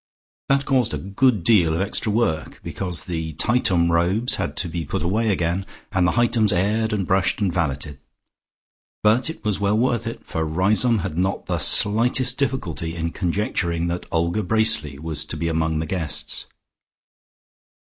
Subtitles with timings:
[0.49, 4.83] That caused a good deal of extra work, because the Tightum robes had to be
[4.83, 7.99] put away again, and the Hightums aired and brushed and valetted.
[9.03, 13.89] But it was well worth it, for Riseholme had not the slightest difficulty in conjecturing
[13.89, 16.47] that Olga Bracely was to be among the guests.